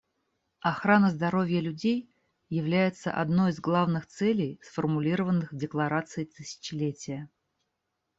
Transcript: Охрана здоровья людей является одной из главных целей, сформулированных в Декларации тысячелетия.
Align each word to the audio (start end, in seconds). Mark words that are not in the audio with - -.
Охрана 0.61 1.11
здоровья 1.11 1.59
людей 1.59 2.09
является 2.49 3.11
одной 3.11 3.51
из 3.51 3.59
главных 3.59 4.07
целей, 4.07 4.59
сформулированных 4.63 5.51
в 5.51 5.55
Декларации 5.55 6.23
тысячелетия. 6.25 7.29